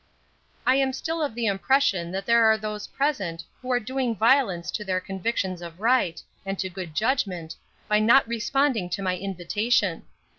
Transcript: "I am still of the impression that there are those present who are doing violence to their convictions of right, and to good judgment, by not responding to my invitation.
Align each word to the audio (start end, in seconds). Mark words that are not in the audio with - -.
"I 0.65 0.77
am 0.77 0.93
still 0.93 1.21
of 1.21 1.35
the 1.35 1.45
impression 1.45 2.09
that 2.11 2.25
there 2.25 2.43
are 2.45 2.57
those 2.57 2.87
present 2.87 3.43
who 3.61 3.71
are 3.71 3.79
doing 3.79 4.15
violence 4.15 4.71
to 4.71 4.83
their 4.83 4.99
convictions 4.99 5.61
of 5.61 5.79
right, 5.79 6.19
and 6.43 6.57
to 6.57 6.71
good 6.71 6.95
judgment, 6.95 7.55
by 7.87 7.99
not 7.99 8.27
responding 8.27 8.89
to 8.89 9.03
my 9.03 9.15
invitation. 9.15 10.07